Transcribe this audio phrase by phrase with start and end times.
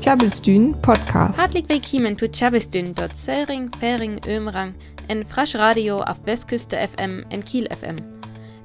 [0.00, 1.40] Tjabelstyn Podcast.
[1.40, 4.74] Hartelijk willkommen zu Tjabelstyn dort Söring, Färing, Ömrang,
[5.08, 7.96] en Frasch Radio auf Westküste FM en Kiel FM.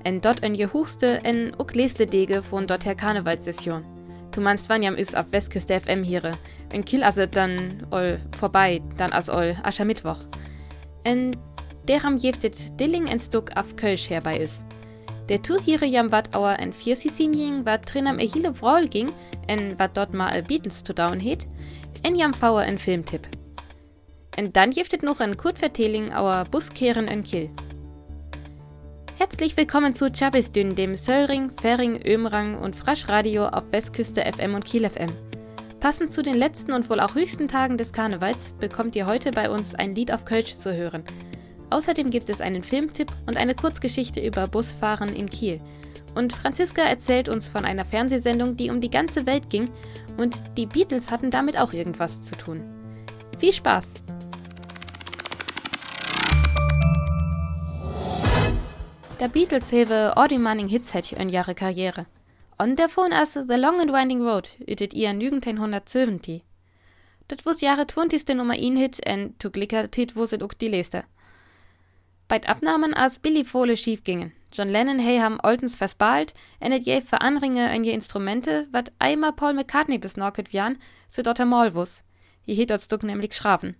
[0.03, 3.83] En dort en je hoogste en ook leesle dege von dort her Karnevalssession.
[4.29, 6.37] Du meinst wann jam is auf Westküste FM hier.
[6.71, 10.27] In Kiel as dann all vorbei, dann as all Aschermittwoch.
[11.03, 11.35] En
[11.87, 14.63] deram jeftet Dilling en Stuck auf Kölsch herbei is.
[15.31, 19.13] Der Tour hier jam wat auer en vier Sisinjing wat drin am ehile Vrol ging,
[19.47, 21.47] en wat dort mal a Beatles to down het,
[22.03, 23.25] en jam fauer en Filmtipp.
[24.35, 27.49] En dann jeftet noch en Kurtverteling auer Buskehren en Kiel.
[29.17, 34.89] Herzlich willkommen zu Chabisdün, dem Söllring, Färing, Ömrang und Fraschradio auf Westküste FM und Kiel
[34.89, 35.11] FM.
[35.79, 39.49] Passend zu den letzten und wohl auch höchsten Tagen des Karnevals bekommt ihr heute bei
[39.49, 41.05] uns ein Lied auf Kölsch zu hören.
[41.71, 45.61] Außerdem gibt es einen Filmtipp und eine Kurzgeschichte über Busfahren in Kiel.
[46.13, 49.71] Und Franziska erzählt uns von einer Fernsehsendung, die um die ganze Welt ging
[50.17, 52.61] und die Beatles hatten damit auch irgendwas zu tun.
[53.39, 53.89] Viel Spaß!
[59.21, 62.05] Der Beatles have ordinary hits het in ihre Karriere.
[62.57, 66.43] Und davon as The Long and Winding Road ütet ihr 1970.
[67.27, 68.27] Dat wus Jahre 20.
[68.35, 71.05] Nummer 1 Hit en to glicker tit wuset ook die leste.
[72.31, 73.43] Bei Abnahmen as Billy
[73.75, 74.31] schief gingen.
[74.53, 79.33] John Lennon hey ham oltens versbalt, en et je veranringe en je Instrumente, wat einmal
[79.33, 80.77] Paul McCartney bis norket wian,
[81.09, 82.03] so dort er mal wus.
[82.45, 83.75] Je het dort stuck nämlich schrafen.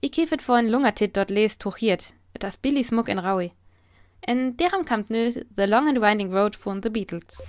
[0.00, 3.52] Ich hefet vor en Lungertit dort lest hochiert, das Billy Smuck en Raui.
[4.20, 7.40] En deram kamt nu The Long and Winding Road von The Beatles.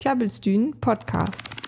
[0.00, 1.60] Tjabelstyn Podcast.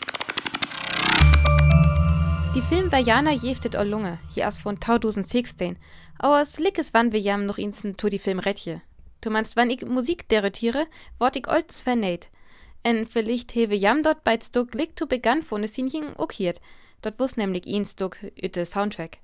[2.54, 5.78] Die Film Vajana jeftet o Lunge, hier as von 2016.
[6.18, 8.82] Aber slickes wann wir jam noch insen to die Film retje.
[9.20, 10.86] Du meinst, wann ich Musik deretiere,
[11.18, 12.30] wort ich olds vernäht.
[12.84, 16.60] En vielleicht hewe jam dort bei Stuck lick to begann von es hinchen okiert.
[17.00, 19.18] Dort wus nämlich ihn Stuck üte Soundtrack.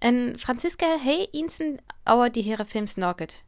[0.00, 3.44] En Franziska hey insen auer die here Films norket.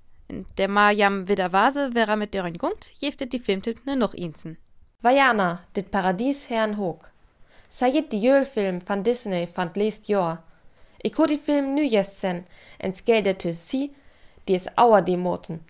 [0.59, 4.57] Der ma jam wieder Vase, wer mit deren gungt, jeftet die Filmtipp ne noch insen.
[5.01, 7.11] Vajana, dit Paradies herrn hoog.
[7.69, 10.43] Sayid die Jölfilm van Disney fand leest Jor.
[11.13, 12.47] Ho die Film nu jest sen,
[12.79, 13.93] en skelde tu si,
[14.45, 15.61] die is auer die Moten.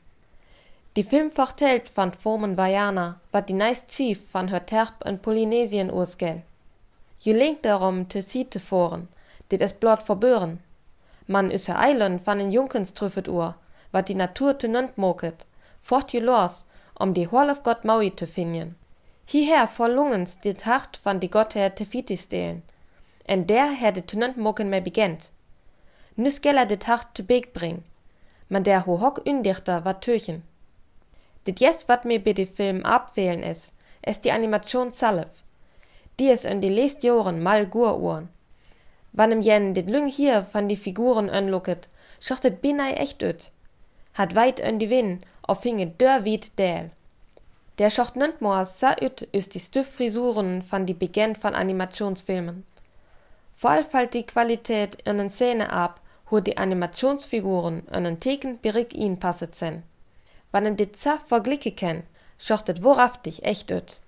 [0.97, 5.91] Die Film vertelt van Formen Vajana, wat die neist Chief van her Terp in Polynesien
[5.91, 6.43] ursgel.
[7.19, 9.09] Je lenkt darum tu si te voren,
[9.49, 10.61] dit es blot verbeuren.
[11.27, 13.55] Man is her Eilen van en Junkens trüffet ur,
[13.91, 15.45] wat die Natur te nönt moket,
[15.81, 16.63] fort je los,
[16.95, 18.77] om die Hall of God Maui te finden.
[19.25, 22.63] Hierher vor Lungens dit hart van die Gotther Tefiti stelen,
[23.25, 25.31] en der her de tunnant moken me begent.
[26.15, 27.83] Nu skella dit hart te beek bring,
[28.49, 30.43] man der ho hock undichter wat töchen.
[31.47, 35.43] Dit jest wat mir bei de Film abwählen is, es die Animation zalef.
[36.19, 38.29] Die is in die leest Joren mal gur uhren.
[39.13, 41.89] Wann im jen dit Lüng hier van die Figuren önlucket,
[42.21, 43.51] schochtet binai echt öt.
[44.15, 46.91] Hat weit ön die Win, auf hinge dörr wied däl.
[47.79, 52.65] Der schocht nöntmoa sa üt ist die Stüff-Frisuren van die Beginn von Animationsfilmen.
[53.63, 58.95] Allem fällt die Qualität in den Szene ab, wo die Animationsfiguren in den Theken berig
[58.95, 59.83] ihn passet sen.
[60.53, 62.03] Wann im dit za verglicke ken,
[62.39, 64.01] schochtet wohrhaftig echt üt.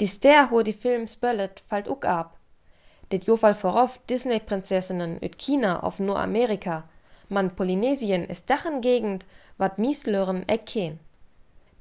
[0.00, 2.36] Die Ster, wo die Film spöllet, fällt uck ab.
[3.12, 6.84] Dit jofall vorauf Disney-Prinzessinnen üt China auf nur Amerika,
[7.28, 9.24] man Polynesien ist dachen Gegend,
[9.58, 10.98] wat Mieslören eck ken.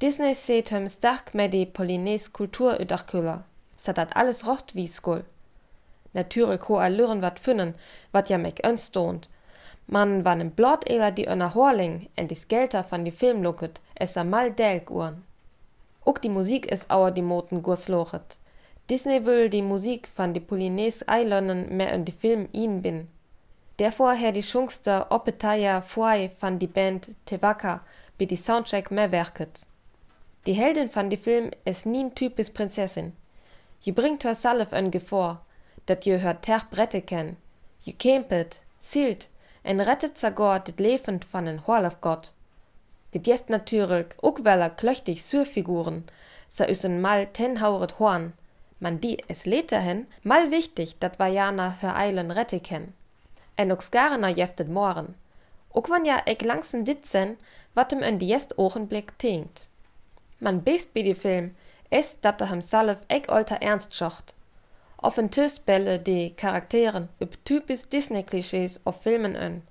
[0.01, 3.43] Disney seet hem stark med die Polynes Kultur udachkuller,
[3.77, 5.23] så dat alles rocht wie skul.
[6.15, 7.75] Natürlich ho luren wat funnen,
[8.11, 9.29] wat ja mek önstont.
[9.85, 13.81] Man wann em blot eler die önner Horling en die Skelter van die Film lucket,
[13.95, 15.25] es mal delk uhren.
[16.05, 18.37] Ook die Musik is auer die Moten gurs lochet.
[18.89, 23.07] Disney will die Musik van die Polynes Eilonnen mehr in die Film ihn bin.
[23.79, 27.81] Dervor her die Schungster Opetaya Fuai van die Band Tevaka,
[28.17, 29.67] bi die Soundtrack mehr werket.
[30.45, 33.13] Die Heldin van die Film is nien typisch Prinzessin.
[33.81, 35.41] Je bringt her salf en Gefor,
[35.85, 37.37] dat je her terp rette ken.
[37.77, 39.27] Je kempet, zielt
[39.61, 42.33] en rettet sogar dit levend van en Horlofgott.
[43.09, 46.05] Dit jeft natuurlijk ook wel er klöchtig Surfiguren,
[46.47, 48.33] sa is een mal tenhauret Horn,
[48.77, 52.93] man die es leter hen, mal wichtig, dat Vajana her Eilen rette ken.
[53.55, 55.15] En ook skarener jeftet moren.
[55.71, 57.37] Ook wann ja ek langsen dit sen,
[57.73, 59.69] wat hem en die jest ogenblik tinkt.
[60.37, 61.55] Man best bei die Film
[61.89, 64.34] is dat er hemself eg alter ernst schocht.
[64.97, 69.61] Offen tösbälle die Charakteren üb typisch Disney-Klischees auf Filmen ön.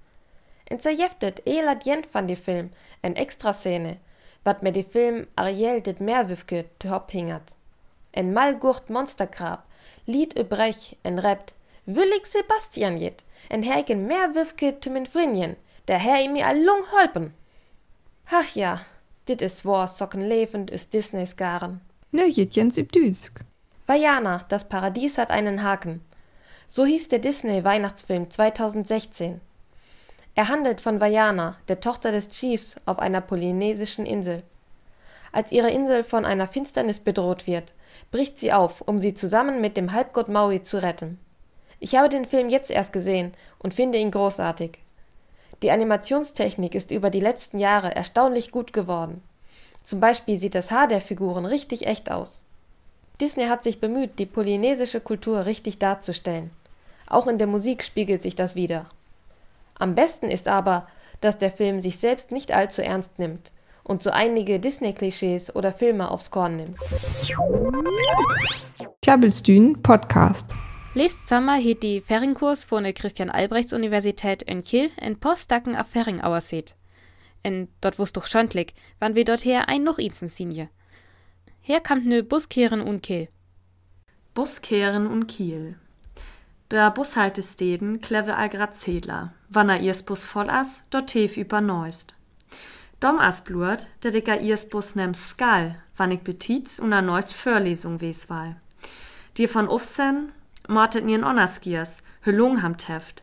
[0.65, 2.71] En zerjeftet elat jent van die Film
[3.03, 3.97] en extra Szene,
[4.45, 7.55] wat mir die Film Ariel dit Meerwüfke te hingert.
[8.15, 9.65] en malgurt Monstergrab,
[10.07, 11.55] Lied übrech en rappt,
[11.85, 15.57] Willig Sebastian jet, en hergen mehr Wifke zu min Frinjen,
[15.89, 17.35] der Herr i mir allung holpen.
[18.31, 18.81] Ach ja,
[19.29, 21.81] dit is war socken lebend is Disneys garen.
[22.11, 23.41] Nö, Jens Düsk.
[23.87, 26.01] Vajana, das Paradies hat einen Haken.
[26.69, 29.43] So hieß der Disney-Weihnachtsfilm 2016.
[30.35, 34.43] Er handelt von Vajana, der Tochter des Chiefs auf einer polynesischen Insel.
[35.33, 37.75] Als ihre Insel von einer Finsternis bedroht wird,
[38.11, 41.19] bricht sie auf, um sie zusammen mit dem Halbgott Maui zu retten.
[41.79, 44.79] Ich habe den Film jetzt erst gesehen und finde ihn großartig.
[45.63, 49.23] Die Animationstechnik ist über die letzten Jahre erstaunlich gut geworden.
[49.83, 52.45] Zum Beispiel sieht das Haar der Figuren richtig echt aus.
[53.21, 56.51] Disney hat sich bemüht, die polynesische Kultur richtig darzustellen.
[57.07, 58.87] Auch in der Musik spiegelt sich das wieder.
[59.79, 60.89] Am besten ist aber,
[61.21, 63.53] dass der Film sich selbst nicht allzu ernst nimmt
[63.85, 66.79] und so einige Disney-Klischees oder Filme aufs Korn nimmt.
[69.03, 70.57] Klabbelstühn Podcast.
[70.95, 75.87] Lest Sommer hielt die Ferringkurs von der Christian Albrechts Universität in Kiel in Postdacken auf
[75.89, 76.75] Ferring auerseht.
[77.43, 80.69] En dort wusst doch schondlig, wann wir dort her ein noch izen sinje.
[81.67, 83.29] Her kam nö Buskehren und Kiel.
[84.35, 85.77] Buskehren und Kiel.
[86.69, 89.33] Bör Bushaltesteden kleve all grad Zedler.
[89.49, 92.13] Wann er ihrs Bus voll as, dort tef über neust.
[93.01, 97.33] Dom as blurt, der dicker ihrs Bus nem Skal, wann ich betit und a neust
[97.33, 98.57] Förlesung weswal.
[99.39, 100.33] Dir von Ufsen,
[100.69, 103.23] mortet nien Onnerskiers, Hüllung ham teft.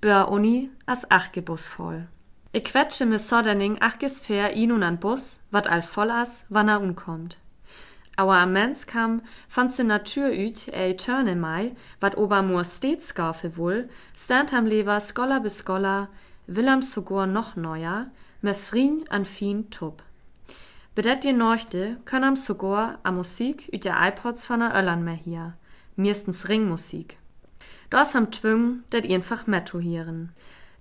[0.00, 2.08] Bör Uni as Achgebus voll.
[2.52, 6.68] Ich quetsche mit Soderning achges fair ihn und an Bus, wat all voll as, wann
[6.68, 7.36] er unkommt.
[8.16, 13.88] Am Mens kam, fand se Natur üt, ey törne mei, wat obermur stets gaufe wohl,
[14.16, 16.08] stand ham lever Scholar bis Scholar,
[16.46, 18.10] Willem sogar noch neuer,
[18.42, 20.02] me frien an fin tub.
[20.94, 25.14] Bedet dir norchte, können am sogar a Musik üt der iPods von a Öllern mehr
[25.14, 25.54] hier,
[25.96, 27.16] meistens Ringmusik.
[27.88, 30.32] Das ham twüng, dat einfach metto hieren.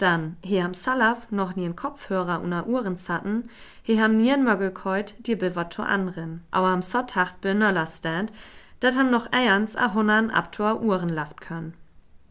[0.02, 3.50] Dann, he ham Salaf noch nien Kopfhörer una Uhren zatten,
[3.84, 6.44] he ham nien Mögelkeut die bewat to anderen.
[6.50, 8.32] Aber am Sottacht be Nöller stand,
[8.80, 11.76] dat ham noch eierns a hunnern ab to Uhren laft können.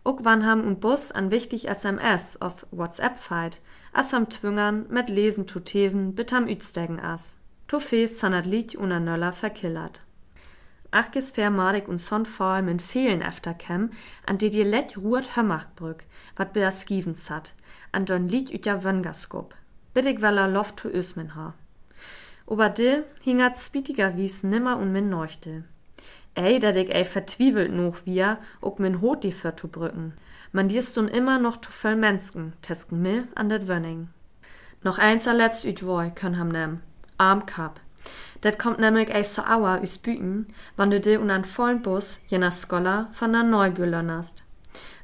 [0.03, 3.61] Ook wann ham und Bus an wichtig SMS auf WhatsApp feit,
[3.93, 7.39] as ham Twüngern mit Lesen to teven bit ham ütstegen as.
[7.69, 10.01] To fees sanat Lied una Nöller verkillert.
[10.93, 13.91] Madig und son fall min Fehlen efter kem,
[14.27, 16.05] an de dir let ruht Hömmachbrück,
[16.37, 17.55] wat bea Skivens hat,
[17.93, 19.55] an don Lied üt Wöngerskop.
[19.95, 21.55] Bittig weller loft to ösmen ha.
[22.47, 25.65] Ober de hingert spitiger wies nimmer und min neuchte.
[26.35, 30.15] Ey, dat ich ey vertwiebelt noch wir, ob min hot die für to brücken.
[30.53, 34.09] Man dirst nun immer noch to voll Mensken, tesken mir an det Wönning.
[34.83, 36.81] Noch eins letzt üt woi, könn ham nem.
[37.19, 37.81] Armkap.
[38.41, 42.21] Dat kommt nämlich eis so auer üs Büten, wann du de un an vollen Bus
[42.29, 44.43] jener Scholar von der Neubühl lönnerst.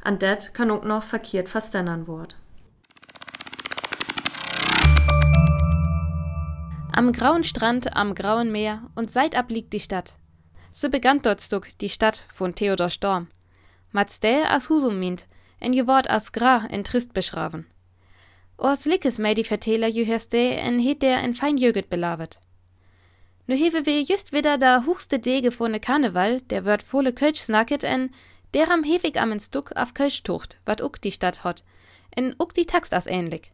[0.03, 2.37] An det kann auch noch verkehrt verständern wort.
[6.93, 10.15] Am grauen Strand, am grauen Meer und seitab liegt die Stadt.
[10.73, 13.29] So begann dort Stuck die Stadt von Theodor Storm.
[13.93, 15.27] Mats der as Husum mint,
[15.59, 17.67] en je Wort as gra en trist beschraven.
[18.57, 22.39] Ors lickes mei die Vertäler juhers de en het der en fein jöget belabert.
[23.49, 27.43] Nu hewe wir just wieder da hochste Dege von ne Karneval, der wird volle Kölsch
[27.43, 28.11] snacket en
[28.55, 31.63] der am hewig am Stuck auf Kölsch tucht, wat uck die Stadt hot,
[32.11, 33.53] en uck die Taxt as ähnlich.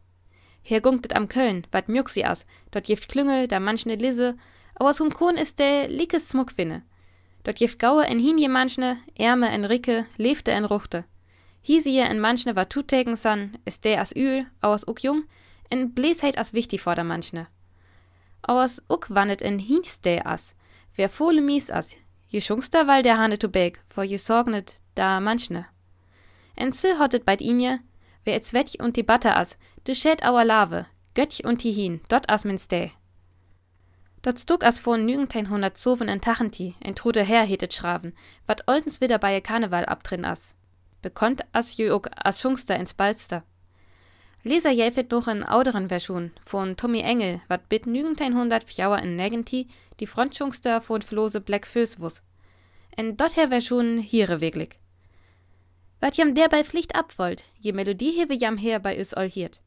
[0.62, 4.38] Hier gunktet am Köln, wat mjuxi as, dort jift Klüngel, da manchne Lisse,
[4.76, 6.84] aber hum Kohn ist der lickes Smuckfinne.
[7.44, 11.04] Dort jift Gaue en hinje manchne, Ärme en Ricke, lebte en Ruchte.
[11.60, 15.24] Hiesie en manchne wat tutegen san, ist der as Ühl, aus uck jung,
[15.68, 17.46] en Bläsheit as wichtig vor der manchne.
[18.42, 20.54] Aus uck wannet en hinste as,
[20.96, 21.94] wer fohle mies as,
[22.28, 25.66] je schungster weil der Hane to beg, vor je sorgnet da manchne.
[26.56, 27.80] En sö hottet beit inje,
[28.24, 29.56] wer et Wettch und die Batter as,
[29.86, 32.90] de schät auer Lave, Göttch und die hin, dort as min stä.
[34.22, 38.14] Dort stuck as von nügentein hundert Zoven en Tachenti, en trude her hetet schraven,
[38.46, 40.54] wat oldens wieder bei Karneval abtrin as.
[41.02, 43.42] Bekonnt as jö uck as schungster ins Balster.
[44.44, 49.14] Leser jäfet noch en auderen Version von Tommy Engel, wat bit nügentein hundert Fjauer in
[49.14, 49.68] Negenti,
[50.00, 52.22] die Frontschungster von Flose Black Föswus.
[52.96, 54.80] En dother Version hiere wirklich.
[56.00, 59.62] Wat jam derbei Pflicht abwollt, je Melodie hewe jam her bei us all hiert.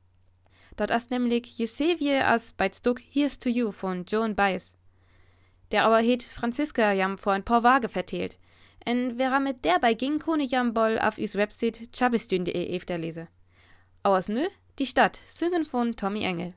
[0.76, 4.76] Dort as nämlich Jesevie as bei Stuck Here's to You von Joan Baez.
[5.72, 8.38] Der aber het Franziska jam vor ein paar Waage verteilt.
[8.86, 13.30] En wer mit derbei ging, kone jam boll auf us Website chabistün.de efter lese.
[14.04, 14.46] Aus nö,
[14.80, 16.54] die Stadt, singen von Tommy Engel.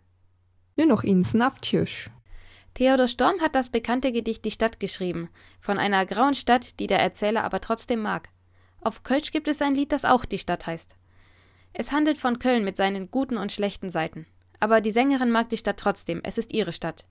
[0.77, 2.11] Nur noch Insen auf Tschüss.
[2.75, 5.29] Theodor Storm hat das bekannte Gedicht Die Stadt geschrieben,
[5.61, 8.29] von einer grauen Stadt, die der Erzähler aber trotzdem mag.
[8.81, 10.97] Auf Kölsch gibt es ein Lied, das auch Die Stadt heißt.
[11.73, 14.27] Es handelt von Köln mit seinen guten und schlechten Seiten.
[14.61, 17.07] Aber die Sängerin mag die Stadt trotzdem, es ist ihre Stadt.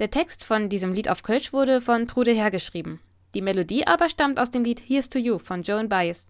[0.00, 2.98] Der Text von diesem Lied auf Kölsch wurde von Trude hergeschrieben.
[3.34, 6.26] Die Melodie aber stammt aus dem Lied Here's to You von Joan Baez.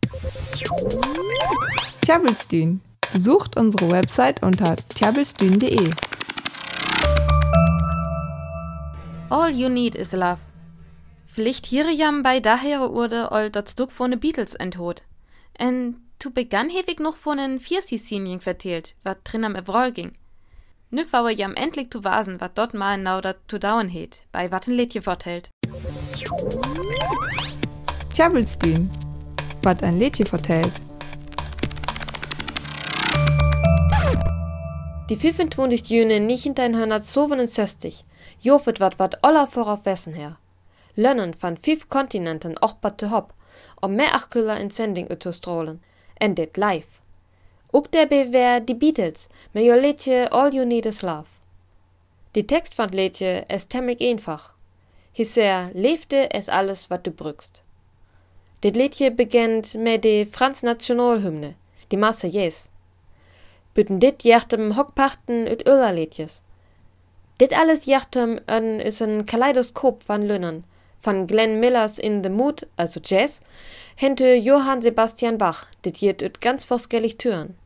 [2.03, 2.83] Tjabelstün.
[3.13, 5.91] Besucht unsere Website unter tjabelstün.de.
[9.31, 10.39] All You Need Is Love.
[11.27, 15.03] Vielleicht hier jam bei daher urde all dat Stück von den Beatles enthot.
[15.59, 20.13] En tu begann hewig noch von en Viersi-Sinien vertelt, wat drin am Evrol ging.
[20.91, 24.51] Nu war jam endlich zu wasen, wat dort mal nau dat zu dauern het, bei
[24.53, 25.51] wat ein Liedje vertellt.
[28.13, 28.89] Tjabelstün.
[29.63, 30.73] Was ein Liedje vertellt.
[35.07, 38.05] Die 25 Juni 1967
[38.41, 40.39] jofet wat wat aller vorauf wessen her.
[40.95, 43.35] Lönnen van fünf Kontinenten och bat te hop,
[43.81, 45.83] om mehr achküller in Sending utostrollen,
[46.15, 46.89] en dit live.
[47.71, 51.29] Ook daarbij wär die Beatles, met jo liedje All You Need Is Love.
[52.31, 54.57] Die Text van het liedje is temmig einfach.
[55.13, 57.63] Hisser leefde es alles wat du brückst.
[58.59, 61.55] Dit liedje begint met de Frans Nationalhymne,
[61.89, 62.73] die Marseillaise.
[63.75, 66.43] Bütten dit jachtem Hockpachten ut Öllerliedjes.
[67.37, 70.65] Dit alles jachtem en is een Kaleidoskop van Lünnen,
[71.01, 73.39] van Glenn Millers In the Mood, also Jazz,
[73.95, 77.57] hente Johann Sebastian Bach, dit jiet ut ganz forskellig Türen.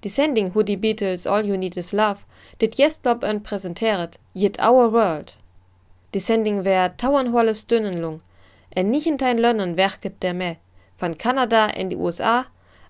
[0.00, 2.24] Die Sending hu die Beatles All You Need Is Love,
[2.58, 5.36] dit jestlob en präsentiert, jiet Our World.
[6.12, 8.20] Die Sending wär tauernholles Dünnenlung,
[8.68, 10.56] en nichtentein Lönnen werket der me,
[10.98, 12.44] van Kanada in die USA,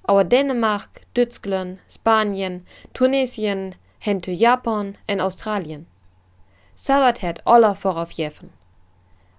[0.07, 5.87] auer Dänemark, Dützglen, Spanien, Tunesien, hente Japan en Australien.
[6.75, 8.51] Sabat het aller vorauf jeffen.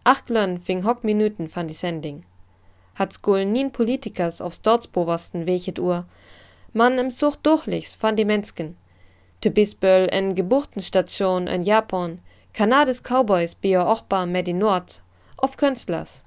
[0.04, 2.24] Achtlön fing hock Minuten van die Sending.
[2.96, 6.06] Hat skol nien Politikers aufs Dortsboversten wechet Uhr,
[6.74, 8.78] man im Sucht durchlichs van die Mensken.
[9.42, 12.20] Te Bisböll en Geburtenstation in Japan,
[12.54, 15.04] Kanades Cowboys bio ochbar med i Nord,
[15.38, 16.24] auf Künstlers.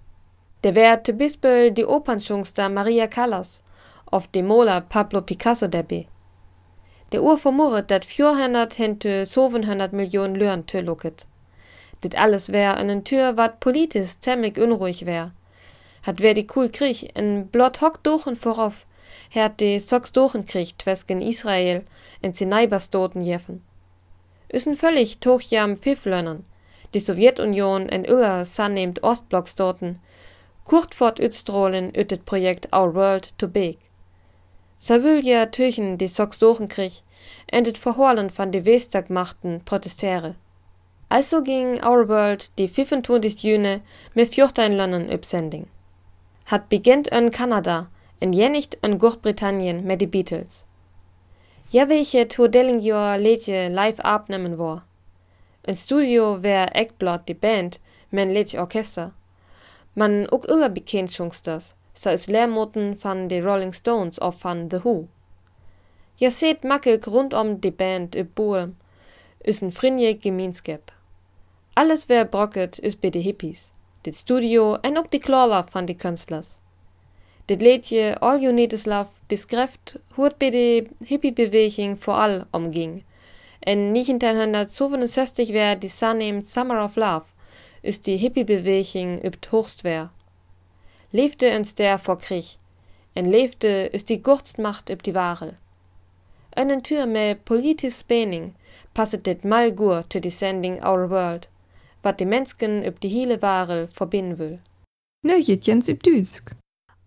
[0.63, 3.63] Der wär te Bisböll die Opernschungster Maria Callas,
[4.11, 6.07] auf dem Mola Pablo Picasso derbe.
[7.13, 11.27] Der Uhr vermurret dat 400 hente 700 Millionen Löhren töloket.
[12.03, 15.33] Dit alles wär einen Tür wat politisch zemmig unruhig wär.
[16.03, 18.87] Hat wär die cool Krieg en blot hock dochen vorauf,
[19.35, 21.85] hat de Sox dochen Krieg twesken Israel
[22.23, 23.63] en Sinaibastoten jeffen.
[24.53, 26.45] Üssen völlig toch jam Pfifflönnern,
[26.95, 30.01] die Sowjetunion en Öller sannehmt Ostblockstoten,
[30.65, 33.79] kurtfort ütstrolen ütet Projekt Our World to Big.
[34.83, 37.03] Savulja Türchen die Sox dochenkrieg,
[37.49, 40.37] endet verhorlen van de Westagmachten protestere.
[41.11, 43.83] Also ging Our World die 25 Juni
[44.15, 45.67] mit 14 Ländern upsending.
[46.47, 50.65] Hat beginnt in Kanada, en jenicht in Großbritannien mit die Beatles.
[51.69, 54.87] Ja welche to Dellinger Liedje live abnehmen war.
[55.63, 59.13] In Studio wär Eckblot die Band, men Liedje Orchester.
[59.95, 64.79] Man ook immer bekennt schungsters, so is Lehrmoten van de Rolling Stones of van The
[64.79, 65.09] Who.
[66.15, 68.73] Ja seht makkelijk rundom die Band üb Boel,
[69.41, 70.93] is een frinje gemeenskap.
[71.73, 75.97] Alles wär brocket is bei de Hippies, dit Studio en ook die Klorler van die
[75.97, 76.49] Künstlers.
[77.45, 83.05] Dit Liedje All You Need Is Love beschrijft hoe het bij de hippiebeweging vooral omging.
[83.59, 87.27] En 1967 wär die Sunnamed Summer of Love,
[87.81, 89.83] is die hippiebeweging übt hoogst
[91.13, 92.57] Leefde ens der vor Krieg,
[93.15, 95.57] en leefde is die Gurstmacht üb die Ware.
[96.55, 98.55] Einen Tür me politisch Spanning
[98.95, 101.49] passet dit mal gur to die sending Our World,
[102.05, 104.61] wat die Mensken üb die hele Ware verbinden will.
[105.23, 106.53] Nöjetjens Ibdüsk.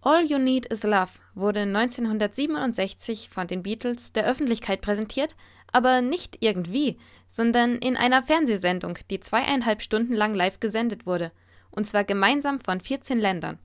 [0.02, 5.38] All You Need Is Love wurde 1967 von den Beatles der Öffentlichkeit präsentiert,
[5.72, 6.98] aber nicht irgendwie,
[7.30, 11.32] sondern in einer Fernsehsendung, die zweieinhalb Stunden lang live gesendet wurde,
[11.72, 13.60] und zwar gemeinsam von 14 Ländern.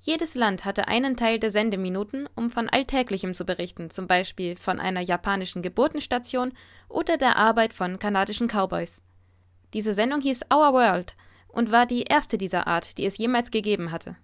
[0.00, 4.78] Jedes Land hatte einen Teil der Sendeminuten, um von Alltäglichem zu berichten, zum Beispiel von
[4.78, 6.52] einer japanischen Geburtenstation
[6.88, 9.02] oder der Arbeit von kanadischen Cowboys.
[9.74, 11.16] Diese Sendung hieß Our World
[11.48, 14.16] und war die erste dieser Art, die es jemals gegeben hatte.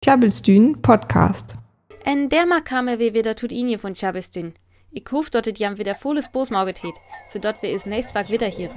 [0.00, 1.56] Tjabelstün Podcast.
[2.04, 4.54] En derma kame wir wieder tut inje von Chabestün.
[4.90, 6.94] Ich hoff dort jam wieder volles Bosmaugetet,
[7.28, 8.70] so dort wir is nächst wag wieder hier.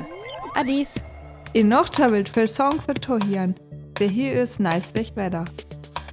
[0.53, 0.93] Adis.
[1.53, 3.55] In noch tjabelt für Song für Tohian.
[3.97, 5.45] Wer hier ist, nice weg weiter.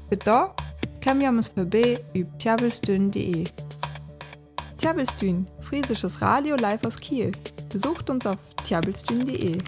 [0.08, 0.54] Für da
[1.00, 3.44] kann wir uns vorbei über tjabelstün.de.
[4.78, 7.32] Tjabelstün, friesisches Radio live aus Kiel.
[7.70, 9.58] Besucht uns auf tjabelstream.de.